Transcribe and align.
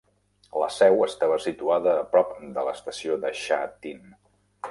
La 0.61 0.69
seu 0.75 1.03
estava 1.07 1.37
situada 1.43 1.93
a 1.97 2.07
prop 2.15 2.33
de 2.57 2.65
l'estació 2.69 3.17
de 3.27 3.31
Sha 3.43 3.59
Tin. 3.85 4.03